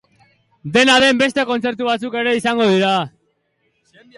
[0.77, 2.95] Dena den, beste kontzertu batzuk ere izango dira.